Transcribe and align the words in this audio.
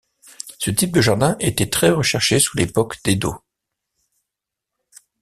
Ce 0.57 0.71
type 0.71 0.91
de 0.93 0.99
jardin 0.99 1.35
était 1.39 1.69
très 1.69 1.91
recherché 1.91 2.39
sous 2.39 2.57
l’époque 2.57 2.97
d’Edo. 3.03 3.35